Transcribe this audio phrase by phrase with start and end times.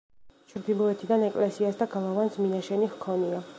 [0.53, 3.47] ჩრდილოეთიდან ეკლესიას და გალავანს მინაშენი ჰქონია.